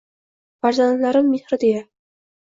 Farzandlarim 0.65 1.29
mehri 1.33 1.59
deya 1.65 1.83